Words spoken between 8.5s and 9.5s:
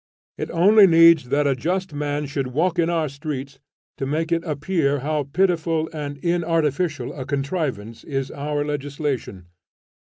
legislation.